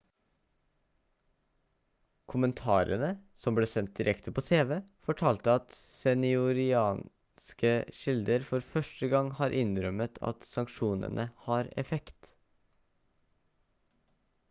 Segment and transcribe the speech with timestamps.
[2.33, 3.09] kommentarene
[3.41, 4.71] som ble sendt direkte på tv
[5.09, 12.33] fortalte at senioriranske kilder for første gang har innrømmet at sanksjonene har effekt